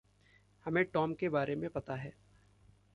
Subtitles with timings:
[0.65, 2.13] हमें टॉम के बारे में पता है।